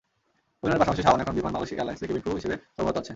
অভিনয়ের 0.61 0.79
পাশাপাশি 0.81 1.01
শাওন 1.05 1.21
এখন 1.23 1.35
বিমান 1.37 1.51
বাংলাদেশ 1.55 1.71
এয়ারলাইনসে 1.73 2.07
কেবিন 2.07 2.23
ক্রু 2.23 2.37
হিসেবে 2.39 2.55
কর্মরত 2.75 2.97
আছেন। 2.99 3.09